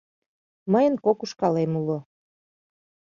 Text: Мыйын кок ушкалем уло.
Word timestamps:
Мыйын 0.71 0.95
кок 1.05 1.17
ушкалем 1.23 1.71
уло. 1.79 1.97